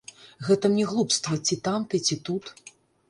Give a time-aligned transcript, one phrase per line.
[0.47, 2.53] Гэта мне глупства, ці там ты, ці тут.